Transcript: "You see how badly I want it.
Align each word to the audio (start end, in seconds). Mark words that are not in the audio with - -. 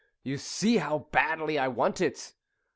"You 0.23 0.39
see 0.39 0.77
how 0.77 0.97
badly 1.11 1.59
I 1.59 1.67
want 1.67 2.01
it. 2.01 2.33